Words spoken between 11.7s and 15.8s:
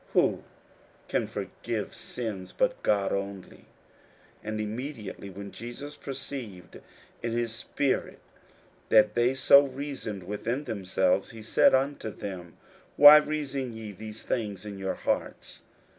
unto them, Why reason ye these things in your hearts?